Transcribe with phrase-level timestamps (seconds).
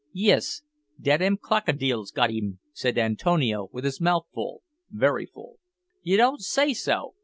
[0.13, 0.63] "Yis,
[0.99, 5.57] dat am krokidils got 'im," said Antonio, with his mouth full very full.
[6.01, 7.13] "You don't say so?"